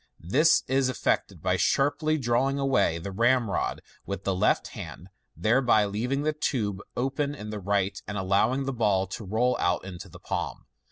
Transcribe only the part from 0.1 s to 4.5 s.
This is effected by sharply drawing away the ramrod with the